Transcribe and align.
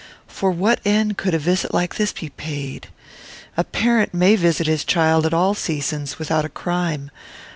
For 0.25 0.49
what 0.49 0.79
end 0.83 1.19
could 1.19 1.35
a 1.35 1.37
visit 1.37 1.75
like 1.75 1.93
this 1.93 2.11
be 2.11 2.29
paid? 2.29 2.87
A 3.55 3.63
parent 3.63 4.15
may 4.15 4.35
visit 4.35 4.65
his 4.65 4.83
child 4.83 5.27
at 5.27 5.31
all 5.35 5.53
seasons, 5.53 6.17
without 6.17 6.43
a 6.43 6.49
crime. 6.49 7.11